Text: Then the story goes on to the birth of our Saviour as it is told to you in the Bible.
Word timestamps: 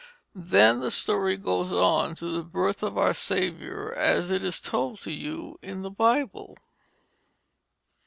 Then 0.33 0.79
the 0.79 0.89
story 0.89 1.37
goes 1.37 1.71
on 1.71 2.15
to 2.15 2.25
the 2.35 2.41
birth 2.41 2.81
of 2.81 2.97
our 2.97 3.13
Saviour 3.13 3.93
as 3.93 4.31
it 4.31 4.43
is 4.43 4.59
told 4.59 4.99
to 5.01 5.11
you 5.11 5.59
in 5.61 5.83
the 5.83 5.91
Bible. 5.91 6.57